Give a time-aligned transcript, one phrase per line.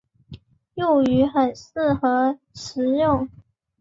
[0.73, 3.29] 幼鱼很适合食用。